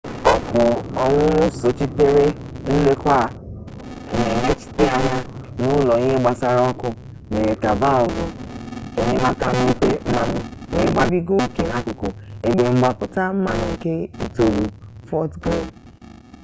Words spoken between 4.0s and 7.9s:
a na emechite anya n'ụlọ ihe gbasara ọkụ mere ka